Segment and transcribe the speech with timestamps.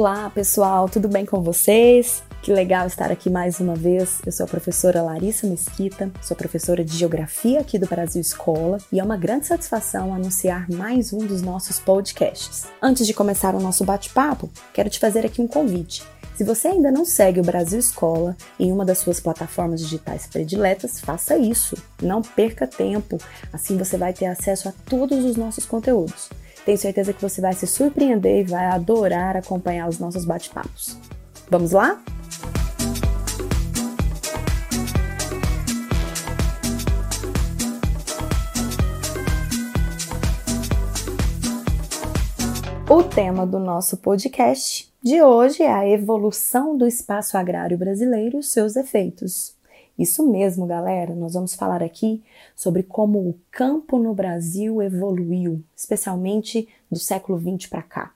[0.00, 2.22] Olá, pessoal, tudo bem com vocês?
[2.40, 4.18] Que legal estar aqui mais uma vez.
[4.24, 8.98] Eu sou a professora Larissa Mesquita, sou professora de Geografia aqui do Brasil Escola e
[8.98, 12.66] é uma grande satisfação anunciar mais um dos nossos podcasts.
[12.80, 16.02] Antes de começar o nosso bate-papo, quero te fazer aqui um convite.
[16.34, 20.98] Se você ainda não segue o Brasil Escola em uma das suas plataformas digitais prediletas,
[20.98, 21.76] faça isso.
[22.02, 23.18] Não perca tempo,
[23.52, 26.30] assim você vai ter acesso a todos os nossos conteúdos.
[26.64, 30.96] Tenho certeza que você vai se surpreender e vai adorar acompanhar os nossos bate-papos.
[31.48, 32.00] Vamos lá?
[42.88, 48.42] O tema do nosso podcast de hoje é a evolução do espaço agrário brasileiro e
[48.42, 49.54] seus efeitos.
[50.00, 51.14] Isso mesmo, galera.
[51.14, 52.22] Nós vamos falar aqui
[52.56, 58.14] sobre como o campo no Brasil evoluiu, especialmente do século XX para cá,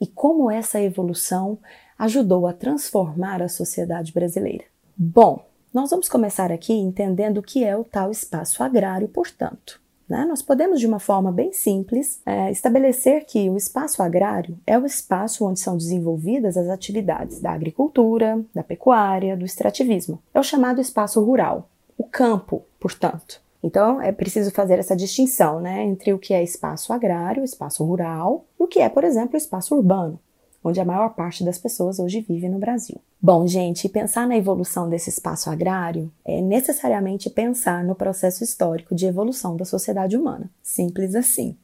[0.00, 1.58] e como essa evolução
[1.98, 4.62] ajudou a transformar a sociedade brasileira.
[4.96, 9.80] Bom, nós vamos começar aqui entendendo o que é o tal espaço agrário, portanto.
[10.08, 10.24] Né?
[10.24, 14.86] Nós podemos, de uma forma bem simples, é, estabelecer que o espaço agrário é o
[14.86, 20.22] espaço onde são desenvolvidas as atividades da agricultura, da pecuária, do extrativismo.
[20.32, 23.40] É o chamado espaço rural, o campo, portanto.
[23.62, 28.44] Então, é preciso fazer essa distinção né, entre o que é espaço agrário, espaço rural,
[28.60, 30.20] e o que é, por exemplo, espaço urbano
[30.68, 32.96] onde a maior parte das pessoas hoje vive no Brasil.
[33.22, 39.06] Bom, gente, pensar na evolução desse espaço agrário é necessariamente pensar no processo histórico de
[39.06, 40.50] evolução da sociedade humana.
[40.62, 41.56] Simples assim.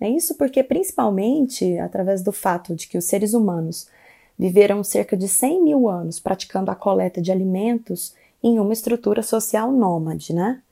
[0.00, 3.86] É isso porque, principalmente, através do fato de que os seres humanos
[4.38, 9.70] viveram cerca de 100 mil anos praticando a coleta de alimentos em uma estrutura social
[9.70, 10.62] nômade, né?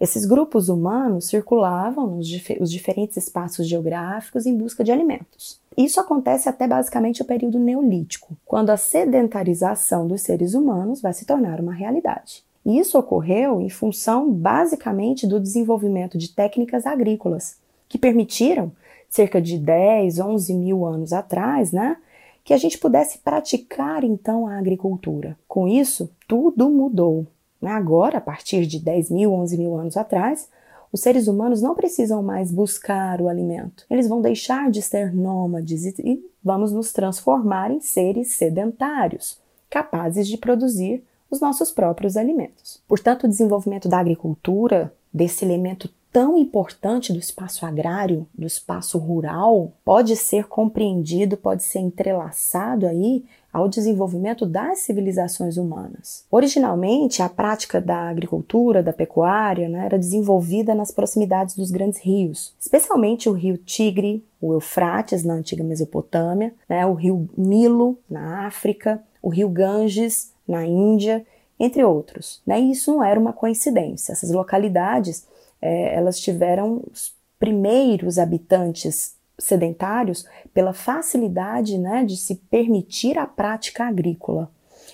[0.00, 5.60] Esses grupos humanos circulavam nos dif os diferentes espaços geográficos em busca de alimentos.
[5.78, 11.24] Isso acontece até basicamente o período neolítico, quando a sedentarização dos seres humanos vai se
[11.24, 12.42] tornar uma realidade.
[12.66, 17.58] Isso ocorreu em função basicamente do desenvolvimento de técnicas agrícolas,
[17.88, 18.72] que permitiram,
[19.08, 21.96] cerca de 10, 11 mil anos atrás, né,
[22.42, 25.38] que a gente pudesse praticar então a agricultura.
[25.46, 27.24] Com isso, tudo mudou.
[27.62, 27.70] Né?
[27.70, 30.48] Agora, a partir de 10 mil, 11 mil anos atrás,
[30.92, 33.84] os seres humanos não precisam mais buscar o alimento.
[33.90, 39.38] Eles vão deixar de ser nômades e vamos nos transformar em seres sedentários,
[39.68, 42.82] capazes de produzir os nossos próprios alimentos.
[42.88, 49.72] Portanto, o desenvolvimento da agricultura, desse elemento tão importante do espaço agrário, do espaço rural,
[49.84, 53.24] pode ser compreendido, pode ser entrelaçado aí
[53.58, 56.24] ao desenvolvimento das civilizações humanas.
[56.30, 62.54] Originalmente, a prática da agricultura, da pecuária, né, era desenvolvida nas proximidades dos grandes rios,
[62.58, 69.02] especialmente o rio Tigre, o Eufrates, na antiga Mesopotâmia, né, o rio Nilo, na África,
[69.20, 71.26] o rio Ganges, na Índia,
[71.58, 72.40] entre outros.
[72.46, 72.60] Né?
[72.60, 74.12] E isso não era uma coincidência.
[74.12, 75.26] Essas localidades
[75.60, 83.84] é, elas tiveram os primeiros habitantes sedentários pela facilidade né, de se permitir a prática
[83.84, 84.50] agrícola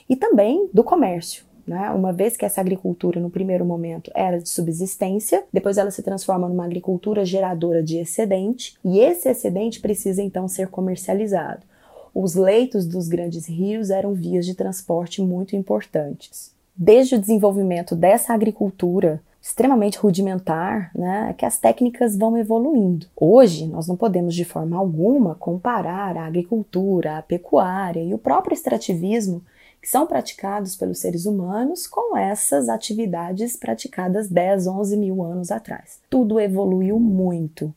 [0.09, 1.45] e também do comércio.
[1.67, 1.91] Né?
[1.91, 6.49] Uma vez que essa agricultura, no primeiro momento, era de subsistência, depois ela se transforma
[6.49, 11.63] numa agricultura geradora de excedente, e esse excedente precisa então ser comercializado.
[12.15, 16.55] Os leitos dos grandes rios eram vias de transporte muito importantes.
[16.77, 23.07] Desde o desenvolvimento dessa agricultura, extremamente rudimentar, né, que as técnicas vão evoluindo.
[23.15, 28.55] Hoje, nós não podemos de forma alguma comparar a agricultura, a pecuária e o próprio
[28.55, 29.45] extrativismo
[29.83, 36.01] que são praticados pelos seres humanos com essas atividades praticadas 10, 11 mil anos atrás.
[36.09, 37.75] Tudo evoluiu muito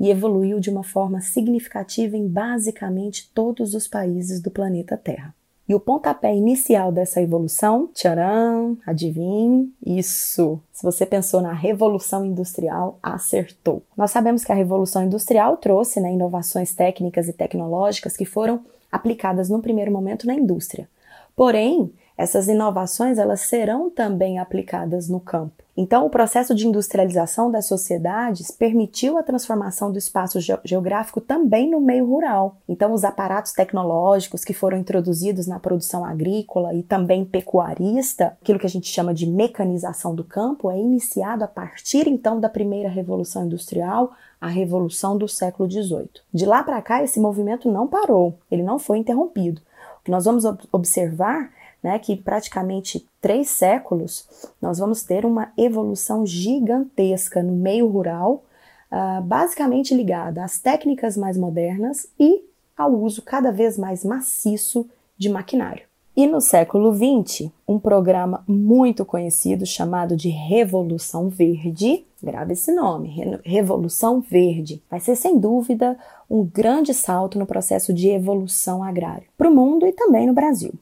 [0.00, 5.34] e evoluiu de uma forma significativa em basicamente todos os países do planeta Terra.
[5.70, 10.60] E o pontapé inicial dessa evolução, tcharam, adivinhe, isso.
[10.72, 13.80] Se você pensou na revolução industrial, acertou.
[13.96, 19.48] Nós sabemos que a revolução industrial trouxe né, inovações técnicas e tecnológicas que foram aplicadas
[19.48, 20.88] no primeiro momento na indústria.
[21.36, 25.64] Porém, essas inovações elas serão também aplicadas no campo.
[25.74, 31.80] Então, o processo de industrialização das sociedades permitiu a transformação do espaço geográfico também no
[31.80, 32.56] meio rural.
[32.68, 38.66] Então, os aparatos tecnológicos que foram introduzidos na produção agrícola e também pecuarista, aquilo que
[38.66, 43.46] a gente chama de mecanização do campo, é iniciado a partir então da primeira revolução
[43.46, 46.10] industrial, a revolução do século XVIII.
[46.34, 49.62] De lá para cá, esse movimento não parou, ele não foi interrompido.
[50.00, 51.50] O que nós vamos observar
[51.82, 54.28] né, que praticamente três séculos
[54.60, 58.44] nós vamos ter uma evolução gigantesca no meio rural,
[58.90, 62.44] uh, basicamente ligada às técnicas mais modernas e
[62.76, 65.90] ao uso cada vez mais maciço de maquinário.
[66.16, 73.38] E no século XX, um programa muito conhecido chamado de Revolução Verde, grave esse nome,
[73.44, 75.96] Revolução Verde, vai ser sem dúvida
[76.28, 80.74] um grande salto no processo de evolução agrária para o mundo e também no Brasil.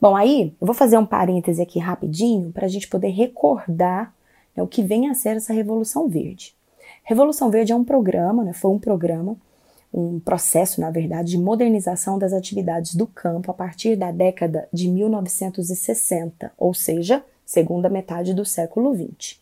[0.00, 4.14] Bom, aí eu vou fazer um parêntese aqui rapidinho para a gente poder recordar
[4.56, 6.54] né, o que vem a ser essa Revolução Verde.
[7.04, 9.36] Revolução Verde é um programa, né, foi um programa
[9.92, 14.88] um processo, na verdade, de modernização das atividades do campo a partir da década de
[14.88, 19.38] 1960, ou seja, segunda metade do século XX.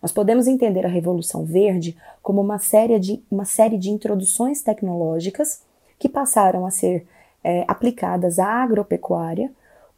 [0.00, 5.62] Nós podemos entender a Revolução Verde como uma série de, uma série de introduções tecnológicas
[5.98, 7.06] que passaram a ser
[7.44, 9.52] é, aplicadas à agropecuária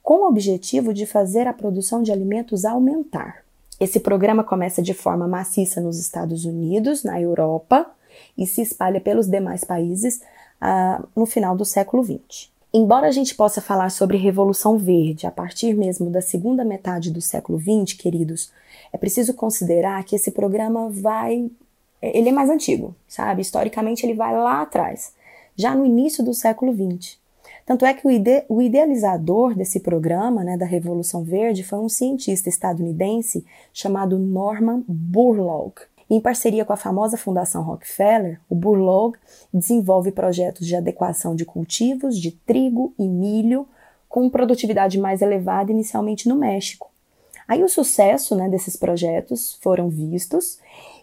[0.05, 3.43] com o objetivo de fazer a produção de alimentos aumentar.
[3.81, 7.91] Esse programa começa de forma maciça nos Estados Unidos, na Europa,
[8.37, 10.21] e se espalha pelos demais países
[10.61, 12.51] uh, no final do século XX.
[12.73, 17.23] Embora a gente possa falar sobre Revolução Verde a partir mesmo da segunda metade do
[17.23, 18.53] século XX, queridos,
[18.93, 21.51] é preciso considerar que esse programa vai.
[22.03, 23.41] Ele é mais antigo, sabe?
[23.41, 25.15] Historicamente, ele vai lá atrás,
[25.57, 27.24] já no início do século XX.
[27.67, 31.89] Tanto é que o, ide o idealizador desse programa, né, da Revolução Verde, foi um
[31.89, 35.75] cientista estadunidense chamado Norman Borlaug.
[36.09, 39.15] Em parceria com a famosa Fundação Rockefeller, o Burlough
[39.53, 43.67] desenvolve projetos de adequação de cultivos de trigo e milho
[44.09, 46.91] com produtividade mais elevada inicialmente no México.
[47.49, 50.59] Aí o sucesso né, desses projetos foram vistos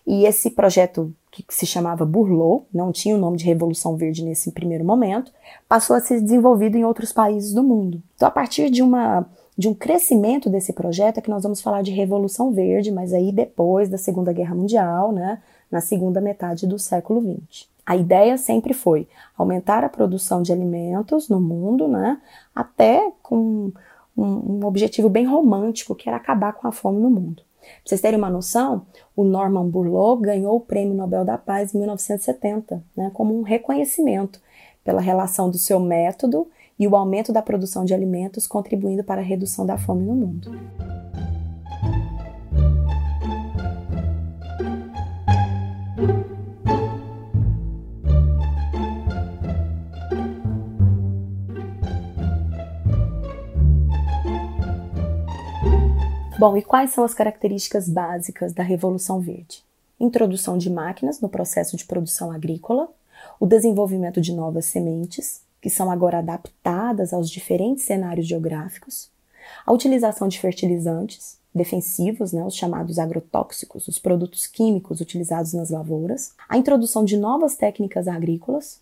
[0.05, 4.51] e esse projeto que se chamava Burlough, não tinha o nome de Revolução Verde nesse
[4.51, 5.31] primeiro momento,
[5.67, 8.01] passou a ser desenvolvido em outros países do mundo.
[8.15, 9.25] Então, a partir de uma
[9.57, 13.31] de um crescimento desse projeto é que nós vamos falar de Revolução Verde, mas aí
[13.31, 15.39] depois da Segunda Guerra Mundial, né,
[15.69, 17.67] na segunda metade do século XX.
[17.85, 19.07] A ideia sempre foi
[19.37, 22.19] aumentar a produção de alimentos no mundo, né,
[22.55, 23.71] até com
[24.17, 27.43] um, um objetivo bem romântico, que era acabar com a fome no mundo.
[27.61, 28.85] Pra vocês terem uma noção,
[29.15, 34.41] o Norman Borlaug ganhou o Prêmio Nobel da Paz em 1970, né, como um reconhecimento
[34.83, 36.47] pela relação do seu método
[36.77, 40.51] e o aumento da produção de alimentos, contribuindo para a redução da fome no mundo.
[56.41, 59.63] Bom, e quais são as características básicas da Revolução Verde?
[59.99, 62.89] Introdução de máquinas no processo de produção agrícola,
[63.39, 69.11] o desenvolvimento de novas sementes, que são agora adaptadas aos diferentes cenários geográficos,
[69.63, 76.33] a utilização de fertilizantes defensivos, né, os chamados agrotóxicos, os produtos químicos utilizados nas lavouras,
[76.49, 78.81] a introdução de novas técnicas agrícolas,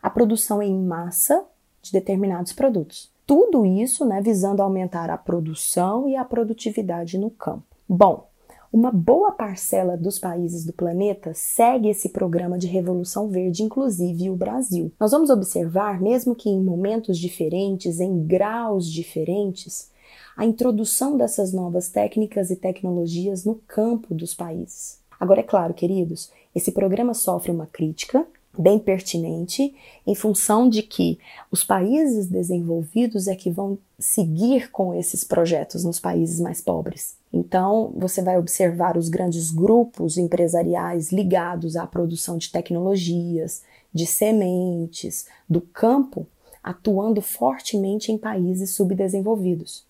[0.00, 1.44] a produção em massa
[1.82, 3.10] de determinados produtos.
[3.30, 7.62] Tudo isso né, visando aumentar a produção e a produtividade no campo.
[7.88, 8.26] Bom,
[8.72, 14.34] uma boa parcela dos países do planeta segue esse programa de Revolução Verde, inclusive o
[14.34, 14.90] Brasil.
[14.98, 19.92] Nós vamos observar, mesmo que em momentos diferentes, em graus diferentes,
[20.36, 24.98] a introdução dessas novas técnicas e tecnologias no campo dos países.
[25.20, 28.26] Agora, é claro, queridos, esse programa sofre uma crítica
[28.58, 29.74] bem pertinente,
[30.06, 31.18] em função de que
[31.50, 37.16] os países desenvolvidos é que vão seguir com esses projetos nos países mais pobres.
[37.32, 43.62] Então, você vai observar os grandes grupos empresariais ligados à produção de tecnologias,
[43.94, 46.26] de sementes, do campo,
[46.62, 49.84] atuando fortemente em países subdesenvolvidos.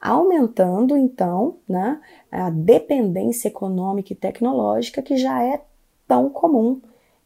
[0.00, 5.62] Aumentando, então, né, a dependência econômica e tecnológica que já é
[6.06, 6.80] tão comum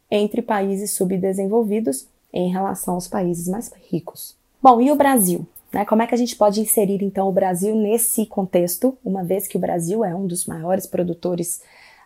[0.09, 4.35] entre países subdesenvolvidos em relação aos países mais ricos.
[4.61, 5.47] Bom, e o Brasil?
[5.71, 5.85] Né?
[5.85, 9.57] Como é que a gente pode inserir então o Brasil nesse contexto, uma vez que
[9.57, 11.61] o Brasil é um dos maiores produtores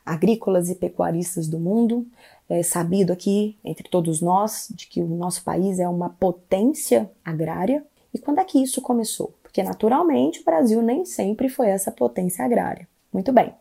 [0.05, 2.05] agrícolas e pecuaristas do mundo,
[2.49, 7.83] é sabido aqui entre todos nós de que o nosso país é uma potência agrária.
[8.13, 9.33] E quando é que isso começou?
[9.41, 12.87] Porque naturalmente o Brasil nem sempre foi essa potência agrária.
[13.13, 13.53] Muito bem.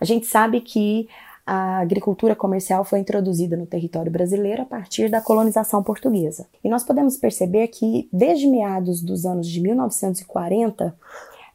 [0.00, 1.08] A gente sabe que
[1.50, 6.46] a agricultura comercial foi introduzida no território brasileiro a partir da colonização portuguesa.
[6.62, 10.94] E nós podemos perceber que, desde meados dos anos de 1940,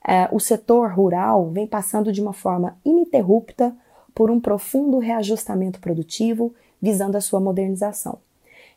[0.08, 3.72] eh, o setor rural vem passando de uma forma ininterrupta
[4.16, 8.18] por um profundo reajustamento produtivo visando a sua modernização.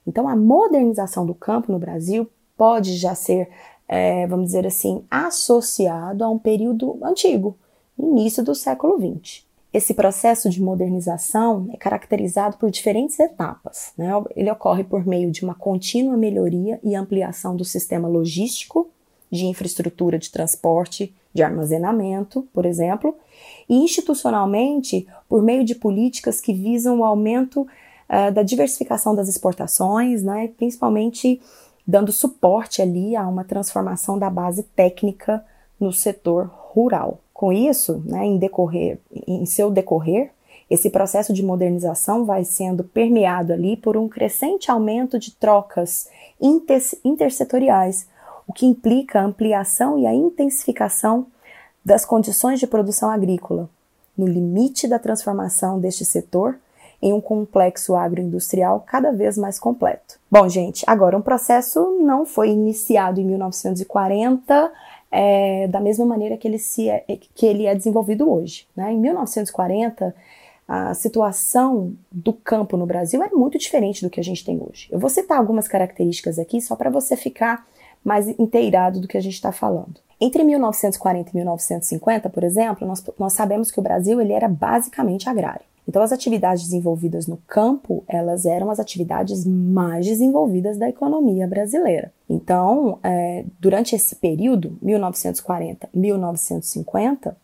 [0.06, 3.48] Então, a modernização do campo no Brasil pode já ser,
[3.88, 7.56] eh, vamos dizer assim, associado a um período antigo,
[7.98, 9.46] início do século XX.
[9.72, 13.92] Esse processo de modernização é caracterizado por diferentes etapas.
[13.96, 14.08] Né?
[14.34, 18.88] Ele ocorre por meio de uma contínua melhoria e ampliação do sistema logístico,
[19.30, 23.14] de infraestrutura de transporte, de armazenamento, por exemplo,
[23.68, 30.22] e institucionalmente por meio de políticas que visam o aumento uh, da diversificação das exportações,
[30.22, 30.48] né?
[30.56, 31.40] principalmente
[31.86, 35.44] dando suporte ali a uma transformação da base técnica
[35.78, 37.20] no setor rural.
[37.36, 40.30] Com isso, né, em, decorrer, em seu decorrer,
[40.70, 46.08] esse processo de modernização vai sendo permeado ali por um crescente aumento de trocas
[46.40, 48.08] inter intersetoriais,
[48.48, 51.26] o que implica a ampliação e a intensificação
[51.84, 53.68] das condições de produção agrícola,
[54.16, 56.58] no limite da transformação deste setor
[57.02, 60.18] em um complexo agroindustrial cada vez mais completo.
[60.30, 64.72] Bom, gente, agora um processo não foi iniciado em 1940
[65.10, 68.66] é, da mesma maneira que ele, se é, que ele é desenvolvido hoje.
[68.76, 68.92] Né?
[68.92, 70.14] Em 1940,
[70.68, 74.88] a situação do campo no Brasil era muito diferente do que a gente tem hoje.
[74.90, 77.66] Eu vou citar algumas características aqui só para você ficar
[78.04, 80.05] mais inteirado do que a gente está falando.
[80.20, 85.28] Entre 1940 e 1950, por exemplo, nós, nós sabemos que o Brasil ele era basicamente
[85.28, 85.64] agrário.
[85.88, 92.12] Então, as atividades desenvolvidas no campo, elas eram as atividades mais desenvolvidas da economia brasileira.
[92.28, 97.36] Então, é, durante esse período, 1940-1950,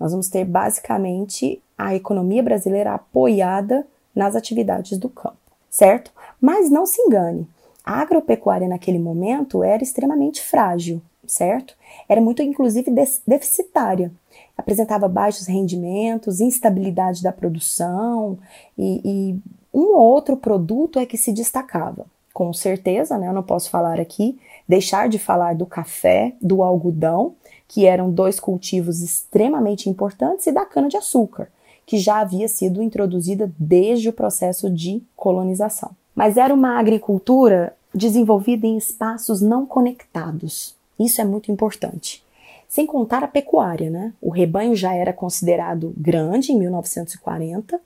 [0.00, 5.38] nós vamos ter basicamente a economia brasileira apoiada nas atividades do campo,
[5.70, 6.12] certo?
[6.40, 7.46] Mas não se engane,
[7.84, 11.74] a agropecuária naquele momento era extremamente frágil, certo?
[12.08, 12.90] Era muito, inclusive,
[13.26, 14.12] deficitária
[14.56, 18.38] apresentava baixos rendimentos, instabilidade da produção
[18.78, 19.38] e, e
[19.72, 22.06] um outro produto é que se destacava.
[22.32, 24.38] Com certeza, né, eu não posso falar aqui,
[24.68, 27.34] deixar de falar do café, do algodão,
[27.68, 31.48] que eram dois cultivos extremamente importantes, e da cana-de-açúcar,
[31.86, 35.90] que já havia sido introduzida desde o processo de colonização.
[36.14, 40.76] Mas era uma agricultura desenvolvida em espaços não conectados.
[40.98, 42.24] Isso é muito importante.
[42.68, 44.12] Sem contar a pecuária, né?
[44.20, 47.80] O rebanho já era considerado grande em 1940,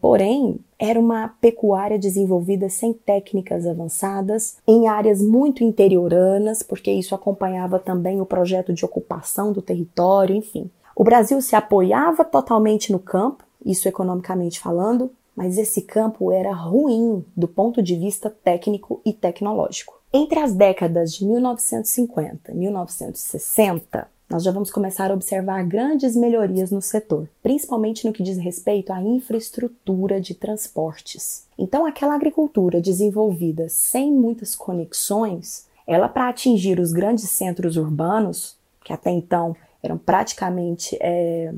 [0.00, 7.78] porém era uma pecuária desenvolvida sem técnicas avançadas, em áreas muito interioranas, porque isso acompanhava
[7.78, 10.70] também o projeto de ocupação do território, enfim.
[10.96, 17.24] O Brasil se apoiava totalmente no campo, isso economicamente falando, mas esse campo era ruim
[17.36, 20.01] do ponto de vista técnico e tecnológico.
[20.14, 26.70] Entre as décadas de 1950 e 1960, nós já vamos começar a observar grandes melhorias
[26.70, 31.46] no setor, principalmente no que diz respeito à infraestrutura de transportes.
[31.58, 38.54] Então, aquela agricultura desenvolvida sem muitas conexões, ela para atingir os grandes centros urbanos,
[38.84, 41.54] que até então eram praticamente é,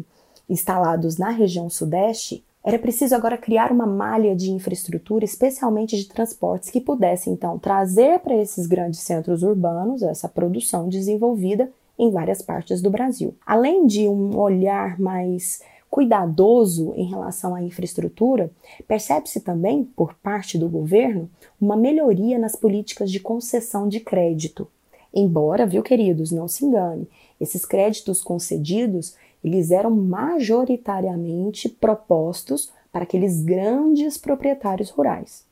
[0.48, 6.70] instalados na região sudeste, era preciso agora criar uma malha de infraestrutura, especialmente de transportes,
[6.70, 12.80] que pudesse então trazer para esses grandes centros urbanos essa produção desenvolvida em várias partes
[12.80, 13.34] do Brasil.
[13.44, 18.50] Além de um olhar mais cuidadoso em relação à infraestrutura,
[18.88, 21.30] percebe-se também, por parte do governo,
[21.60, 24.66] uma melhoria nas políticas de concessão de crédito.
[25.14, 27.06] Embora, viu, queridos, não se engane,
[27.40, 29.14] esses créditos concedidos,
[29.44, 35.44] eles eram majoritariamente propostos para aqueles grandes proprietários rurais.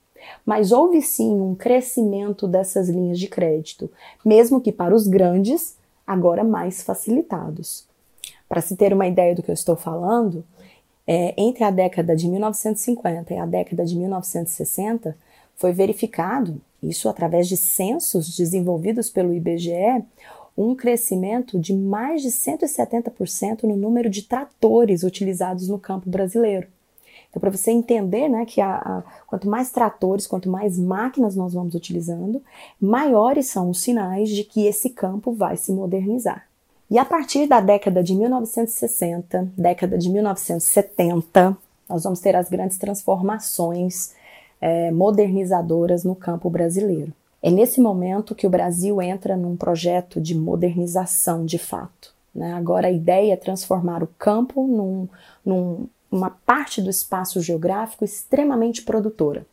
[0.47, 3.91] Mas houve sim um crescimento dessas linhas de crédito,
[4.25, 7.87] mesmo que para os grandes agora mais facilitados.
[8.49, 10.45] Para se ter uma ideia do que eu estou falando,
[11.07, 15.17] é, entre a década de 1950 e a década de 1960,
[15.57, 20.05] foi verificado, isso através de censos desenvolvidos pelo IBGE,
[20.57, 26.67] um crescimento de mais de 170% no número de tratores utilizados no campo brasileiro.
[27.31, 31.55] Então, para você entender né, que a, a, quanto mais tratores, quanto mais máquinas nós
[31.55, 32.43] vamos utilizando,
[32.79, 36.47] maiores são os sinais de que esse campo vai se modernizar.
[36.91, 41.57] E a partir da década de 1960, década de 1970,
[41.89, 44.13] nós vamos ter as grandes transformações
[44.61, 47.15] é, modernizadoras no campo brasileiro.
[47.43, 52.15] É nesse momento que o Brasil entra num projeto de modernização de fato.
[52.35, 52.53] Né?
[52.55, 55.09] Agora a ideia é transformar o campo num,
[55.45, 59.47] num uma parte do espaço geográfico extremamente produtora.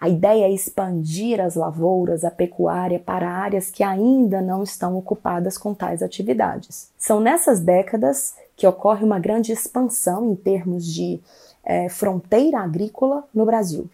[0.00, 5.58] A ideia é expandir as lavouras, a pecuária para áreas que ainda não estão ocupadas
[5.58, 6.90] com tais atividades.
[6.96, 11.20] São nessas décadas que ocorre uma grande expansão em termos de
[11.64, 13.90] é, fronteira agrícola no Brasil.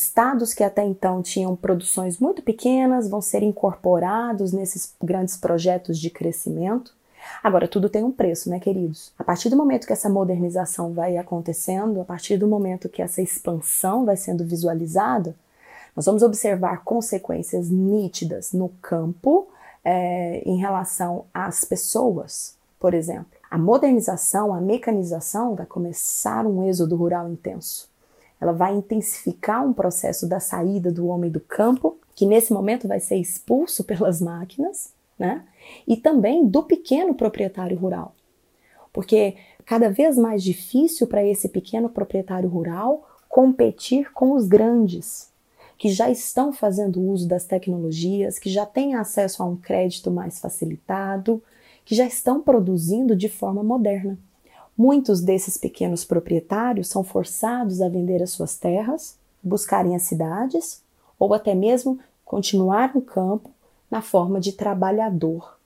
[0.00, 6.10] Estados que até então tinham produções muito pequenas vão ser incorporados nesses grandes projetos de
[6.10, 6.92] crescimento
[7.42, 9.12] Agora, tudo tem um preço, né, queridos?
[9.18, 13.22] A partir do momento que essa modernização vai acontecendo, a partir do momento que essa
[13.22, 15.34] expansão vai sendo visualizada,
[15.94, 19.48] nós vamos observar consequências nítidas no campo
[19.84, 23.26] é, em relação às pessoas, por exemplo.
[23.50, 27.88] A modernização, a mecanização vai começar um êxodo rural intenso.
[28.40, 33.00] Ela vai intensificar um processo da saída do homem do campo, que nesse momento vai
[33.00, 35.44] ser expulso pelas máquinas, né?
[35.86, 38.14] E também do pequeno proprietário rural.
[38.92, 45.32] Porque cada vez mais difícil para esse pequeno proprietário rural competir com os grandes,
[45.76, 50.38] que já estão fazendo uso das tecnologias, que já têm acesso a um crédito mais
[50.38, 51.42] facilitado,
[51.84, 54.16] que já estão produzindo de forma moderna.
[54.76, 60.82] Muitos desses pequenos proprietários são forçados a vender as suas terras, buscarem as cidades
[61.18, 63.50] ou até mesmo continuar no campo
[63.90, 65.56] na forma de trabalhador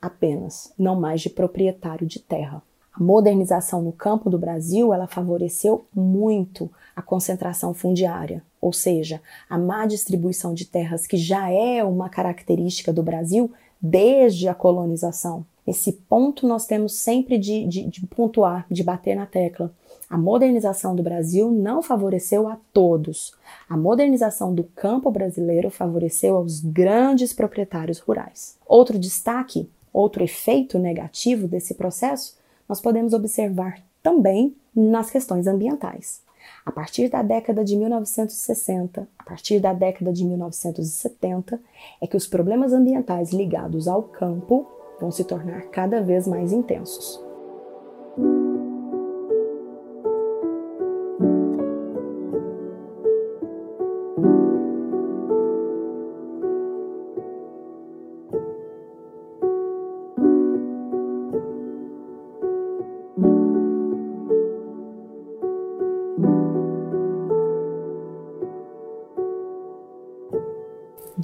[0.00, 2.62] apenas, não mais de proprietário de terra.
[2.92, 9.56] A modernização no campo do Brasil, ela favoreceu muito a concentração fundiária, ou seja, a
[9.56, 15.46] má distribuição de terras que já é uma característica do Brasil desde a colonização.
[15.68, 19.70] Esse ponto nós temos sempre de, de, de pontuar, de bater na tecla.
[20.08, 23.34] A modernização do Brasil não favoreceu a todos.
[23.68, 28.56] A modernização do campo brasileiro favoreceu aos grandes proprietários rurais.
[28.66, 36.22] Outro destaque, outro efeito negativo desse processo nós podemos observar também nas questões ambientais.
[36.64, 41.60] A partir da década de 1960, a partir da década de 1970,
[42.00, 47.27] é que os problemas ambientais ligados ao campo vão se tornar cada vez mais intensos.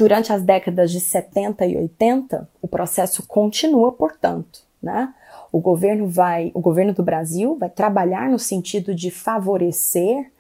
[0.05, 5.15] Durante as décadas de 70 e 80, o processo continua, portanto, né?
[5.51, 10.31] O governo vai, o governo do Brasil vai trabalhar no sentido de favorecer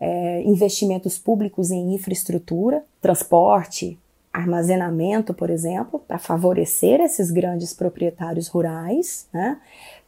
[0.00, 3.96] é, investimentos públicos em infraestrutura, transporte,
[4.32, 9.28] armazenamento, por exemplo, para favorecer esses grandes proprietários rurais.
[9.32, 9.56] Né?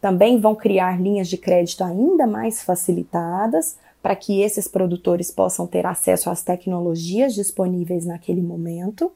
[0.01, 5.87] Também vão criar linhas de crédito ainda mais facilitadas para que esses produtores possam ter
[5.87, 9.11] acesso às tecnologias disponíveis naquele momento.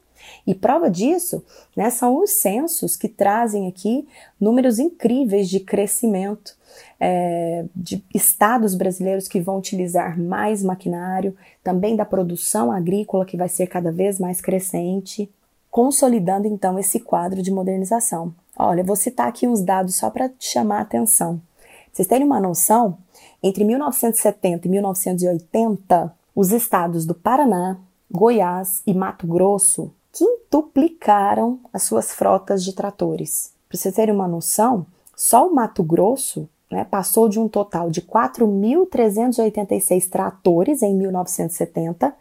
[0.47, 1.45] E prova disso
[1.77, 4.07] né, são os censos que trazem aqui
[4.41, 6.57] números incríveis de crescimento
[6.99, 13.47] é, de estados brasileiros que vão utilizar mais maquinário, também da produção agrícola que vai
[13.47, 15.29] ser cada vez mais crescente,
[15.69, 18.33] consolidando então esse quadro de modernização.
[18.57, 21.39] Olha, vou citar aqui uns dados só para chamar a atenção.
[21.93, 22.97] Vocês terem uma noção,
[23.41, 27.77] entre 1970 e 1980, os estados do Paraná,
[28.11, 33.53] Goiás e Mato Grosso quintuplicaram as suas frotas de tratores.
[33.67, 38.01] Para vocês terem uma noção, só o Mato Grosso né, passou de um total de
[38.01, 42.13] 4.386 tratores em 1970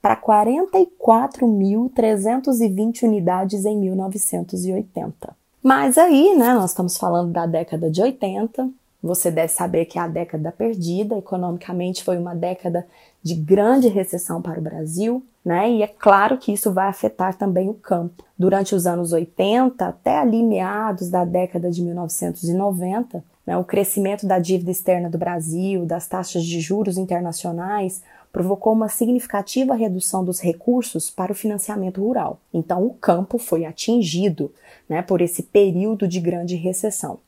[0.00, 5.36] para 44.320 unidades em 1980.
[5.62, 8.70] Mas aí, né, nós estamos falando da década de 80,
[9.02, 12.86] você deve saber que é a década perdida, economicamente foi uma década
[13.22, 15.70] de grande recessão para o Brasil, né?
[15.70, 18.24] E é claro que isso vai afetar também o campo.
[18.38, 24.40] Durante os anos 80 até ali meados da década de 1990, né, o crescimento da
[24.40, 31.10] dívida externa do Brasil, das taxas de juros internacionais, provocou uma significativa redução dos recursos
[31.10, 32.38] para o financiamento rural.
[32.52, 34.52] Então, o campo foi atingido
[34.88, 37.18] né, por esse período de grande recessão.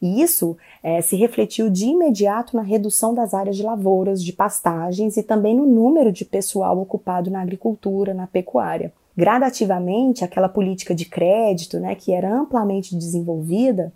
[0.00, 5.16] E isso é, se refletiu de imediato na redução das áreas de lavouras, de pastagens
[5.16, 8.92] e também no número de pessoal ocupado na agricultura, na pecuária.
[9.16, 13.92] Gradativamente, aquela política de crédito, né, que era amplamente desenvolvida,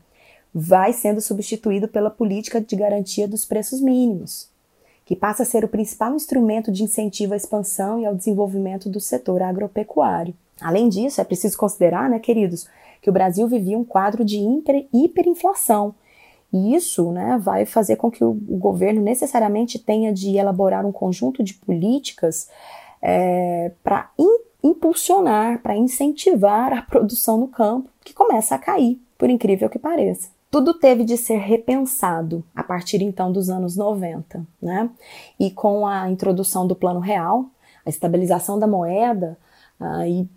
[0.52, 4.48] vai sendo substituído pela política de garantia dos preços mínimos,
[5.04, 8.98] que passa a ser o principal instrumento de incentivo à expansão e ao desenvolvimento do
[8.98, 10.34] setor agropecuário.
[10.60, 12.68] Além disso, é preciso considerar, né, queridos,
[13.00, 15.94] que o Brasil vivia um quadro de hiper, hiperinflação.
[16.52, 20.92] E isso né, vai fazer com que o, o, governo necessariamente tenha de elaborar um
[20.92, 22.48] conjunto de políticas
[23.00, 24.10] é, para
[24.62, 30.28] impulsionar, para incentivar a produção no campo, que começa a cair, por incrível que pareça.
[30.50, 34.90] Tudo teve de ser repensado a partir então dos anos 90, né?
[35.38, 37.46] E com a introdução do Plano Real,
[37.86, 39.38] a estabilização da moeda,
[39.78, 40.28] ah, e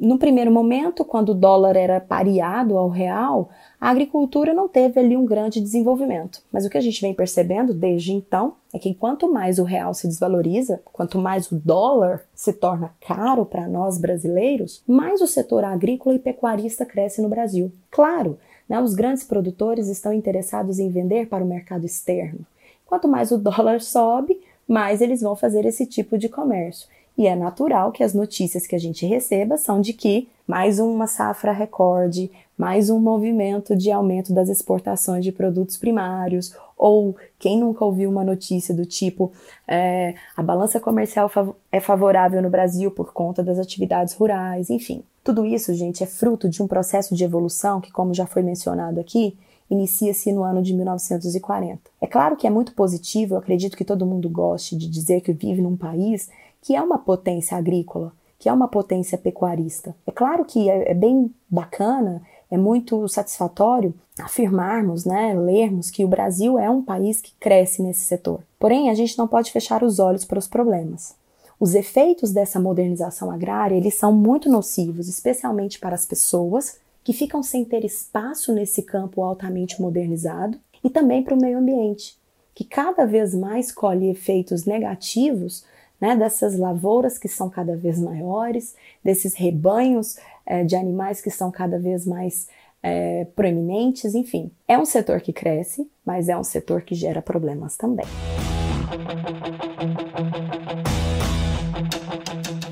[0.00, 5.14] no primeiro momento, quando o dólar era pareado ao real, a agricultura não teve ali
[5.14, 6.42] um grande desenvolvimento.
[6.50, 9.92] Mas o que a gente vem percebendo desde então é que quanto mais o real
[9.92, 15.64] se desvaloriza, quanto mais o dólar se torna caro para nós brasileiros, mais o setor
[15.64, 17.70] agrícola e pecuarista cresce no Brasil.
[17.90, 22.40] Claro, né, os grandes produtores estão interessados em vender para o mercado externo.
[22.86, 26.88] Quanto mais o dólar sobe, mais eles vão fazer esse tipo de comércio.
[27.20, 31.06] E é natural que as notícias que a gente receba são de que mais uma
[31.06, 37.84] safra recorde, mais um movimento de aumento das exportações de produtos primários, ou quem nunca
[37.84, 39.30] ouviu uma notícia do tipo
[39.68, 41.30] é, a balança comercial
[41.70, 45.02] é favorável no Brasil por conta das atividades rurais, enfim.
[45.22, 48.98] Tudo isso, gente, é fruto de um processo de evolução que, como já foi mencionado
[48.98, 49.36] aqui,
[49.70, 51.82] inicia-se no ano de 1940.
[52.00, 55.34] É claro que é muito positivo, eu acredito que todo mundo goste de dizer que
[55.34, 56.30] vive num país
[56.62, 59.94] que é uma potência agrícola, que é uma potência pecuarista.
[60.06, 66.08] É claro que é, é bem bacana, é muito satisfatório afirmarmos, né, lermos que o
[66.08, 68.40] Brasil é um país que cresce nesse setor.
[68.58, 71.14] Porém, a gente não pode fechar os olhos para os problemas.
[71.58, 77.42] Os efeitos dessa modernização agrária, eles são muito nocivos, especialmente para as pessoas que ficam
[77.42, 82.18] sem ter espaço nesse campo altamente modernizado e também para o meio ambiente,
[82.54, 85.64] que cada vez mais colhe efeitos negativos
[86.00, 91.50] né, dessas lavouras que são cada vez maiores, desses rebanhos é, de animais que são
[91.50, 92.48] cada vez mais
[92.82, 94.50] é, proeminentes, enfim.
[94.66, 98.06] É um setor que cresce, mas é um setor que gera problemas também.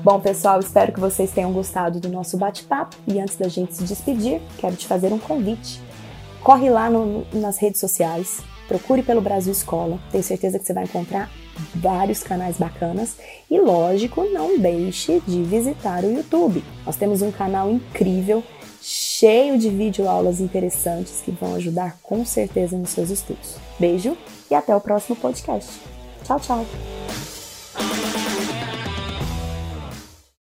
[0.03, 3.83] Bom, pessoal, espero que vocês tenham gostado do nosso bate-papo e antes da gente se
[3.83, 5.79] despedir, quero te fazer um convite.
[6.41, 10.85] Corre lá no, nas redes sociais, procure pelo Brasil Escola, tenho certeza que você vai
[10.85, 11.29] encontrar
[11.75, 13.15] vários canais bacanas
[13.49, 16.63] e, lógico, não deixe de visitar o YouTube.
[16.85, 18.43] Nós temos um canal incrível,
[18.81, 23.55] cheio de vídeo aulas interessantes que vão ajudar com certeza nos seus estudos.
[23.79, 24.17] Beijo
[24.49, 25.79] e até o próximo podcast.
[26.23, 27.18] Tchau, tchau!